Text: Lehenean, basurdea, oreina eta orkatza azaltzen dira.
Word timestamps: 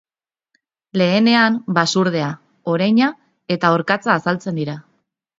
Lehenean, 0.99 1.57
basurdea, 1.77 2.29
oreina 2.73 3.09
eta 3.57 3.71
orkatza 3.77 4.15
azaltzen 4.15 4.57
dira. 4.61 4.75